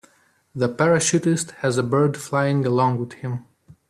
[0.55, 3.45] The parachutist has a bird flying along with him.